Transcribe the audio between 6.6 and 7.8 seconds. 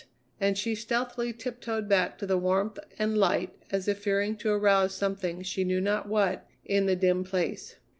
in the dim place.